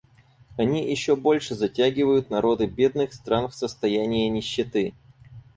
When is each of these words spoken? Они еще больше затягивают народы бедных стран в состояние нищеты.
Они 0.57 0.89
еще 0.89 1.15
больше 1.15 1.53
затягивают 1.53 2.31
народы 2.31 2.65
бедных 2.65 3.13
стран 3.13 3.49
в 3.49 3.53
состояние 3.55 4.29
нищеты. 4.29 4.95